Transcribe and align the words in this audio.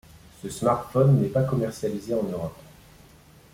Ce 0.41 0.49
smartphone 0.49 1.19
n'est 1.21 1.27
pas 1.27 1.43
commercialisé 1.43 2.15
en 2.15 2.23
Europe. 2.23 2.57